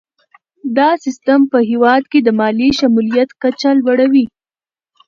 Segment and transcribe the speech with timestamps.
[0.77, 4.25] دا سیستم په هیواد کې د مالي شمولیت کچه لوړوي.